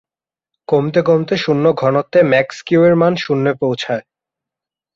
[0.67, 4.03] কমতে কমতে শুন্য ঘনত্বে ম্যাক্স কিউ এর মান শূন্যে পৌছায়।